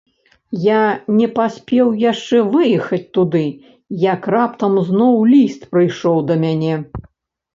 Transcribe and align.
Я 0.67 0.77
не 1.17 1.27
паспеў 1.39 1.89
яшчэ 2.11 2.37
выехаць 2.53 3.01
туды, 3.17 3.41
як 4.13 4.21
раптам 4.35 4.73
зноў 4.89 5.21
ліст 5.35 5.61
прыйшоў 5.75 6.17
да 6.33 6.39
мяне. 6.45 6.73